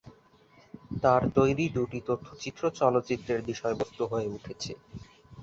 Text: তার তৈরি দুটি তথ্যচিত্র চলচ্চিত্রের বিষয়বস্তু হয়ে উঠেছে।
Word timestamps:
তার 1.03 1.21
তৈরি 1.37 1.65
দুটি 1.75 1.99
তথ্যচিত্র 2.07 2.63
চলচ্চিত্রের 2.79 3.41
বিষয়বস্তু 3.49 4.03
হয়ে 4.11 4.27
উঠেছে। 4.29 4.71